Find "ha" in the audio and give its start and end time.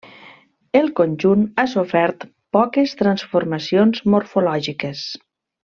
1.57-1.65